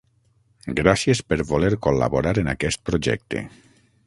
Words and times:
Gràcies 0.79 1.21
per 1.33 1.39
voler 1.51 1.71
col·laborar 1.87 2.35
en 2.45 2.53
aquest 2.57 2.83
projecte. 2.91 3.47